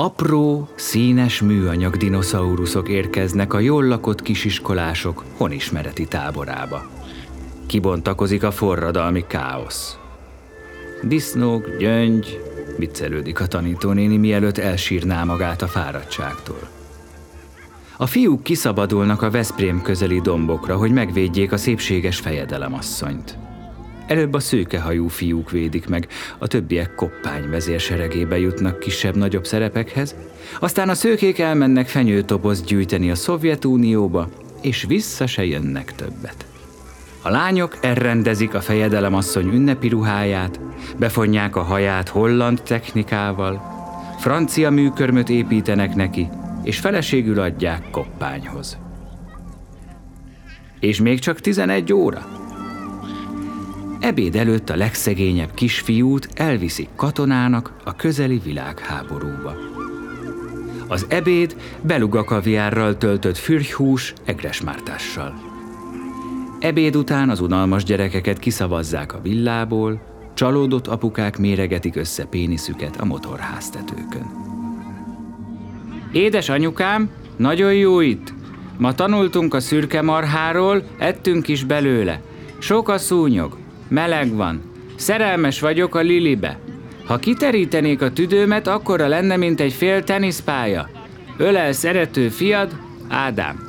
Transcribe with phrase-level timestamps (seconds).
[0.00, 6.86] Apró, színes műanyag dinoszauruszok érkeznek a jól lakott kisiskolások honismereti táborába.
[7.66, 9.98] Kibontakozik a forradalmi káosz.
[11.02, 12.40] Disznók, gyöngy,
[12.76, 16.68] viccelődik a tanítónéni, mielőtt elsírná magát a fáradtságtól.
[17.96, 23.38] A fiúk kiszabadulnak a Veszprém közeli dombokra, hogy megvédjék a szépséges fejedelemasszonyt.
[24.08, 26.06] Előbb a szőkehajú fiúk védik meg,
[26.38, 30.14] a többiek koppány vezérseregébe jutnak kisebb-nagyobb szerepekhez,
[30.60, 34.28] aztán a szőkék elmennek fenyőtobozt gyűjteni a Szovjetunióba,
[34.62, 36.46] és vissza se jönnek többet.
[37.22, 40.60] A lányok elrendezik a fejedelemasszony ünnepi ruháját,
[40.98, 43.62] befonják a haját holland technikával,
[44.18, 46.28] francia műkörmöt építenek neki,
[46.62, 48.78] és feleségül adják koppányhoz.
[50.80, 52.47] És még csak 11 óra.
[54.08, 59.56] Ebéd előtt a legszegényebb kisfiút elviszik katonának a közeli világháborúba.
[60.86, 65.34] Az ebéd beluga kaviárral töltött fürjhús egresmártással.
[66.58, 70.00] Ebéd után az unalmas gyerekeket kiszavazzák a villából,
[70.34, 74.30] csalódott apukák méregetik össze péniszüket a motorháztetőkön.
[76.12, 78.32] Édes anyukám, nagyon jó itt.
[78.76, 82.20] Ma tanultunk a szürke marháról, ettünk is belőle.
[82.58, 83.56] Sok a szúnyog,
[83.88, 84.62] meleg van.
[84.96, 86.58] Szerelmes vagyok a Lilibe.
[87.06, 90.88] Ha kiterítenék a tüdőmet, akkora lenne, mint egy fél teniszpálya.
[91.36, 92.76] Ölel szerető fiad,
[93.08, 93.66] Ádám.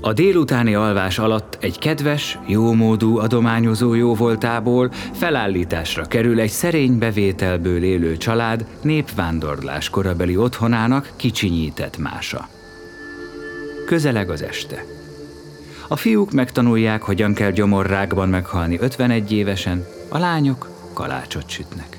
[0.00, 8.16] A délutáni alvás alatt egy kedves, jómódú adományozó jóvoltából felállításra kerül egy szerény bevételből élő
[8.16, 12.48] család népvándorlás korabeli otthonának kicsinyített mása.
[13.86, 14.84] Közeleg az este.
[15.92, 21.98] A fiúk megtanulják, hogyan kell gyomorrákban meghalni 51 évesen, a lányok kalácsot sütnek.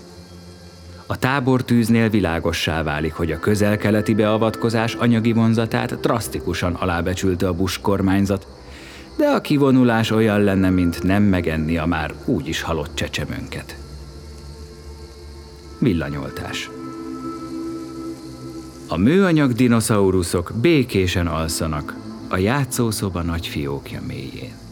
[1.07, 8.47] A tábortűznél világossá válik, hogy a közel-keleti beavatkozás anyagi vonzatát drasztikusan alábecsülte a Bush kormányzat,
[9.17, 13.75] de a kivonulás olyan lenne, mint nem megenni a már úgyis halott csecsemőnket.
[15.79, 16.69] Villanyoltás.
[18.87, 22.01] A műanyag dinoszauruszok békésen alszanak
[22.33, 24.62] a játszószoba nagy fiókja mélyén.